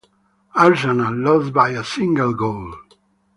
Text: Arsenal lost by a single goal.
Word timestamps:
Arsenal 0.55 1.15
lost 1.15 1.53
by 1.53 1.69
a 1.69 1.83
single 1.83 2.33
goal. 2.33 2.73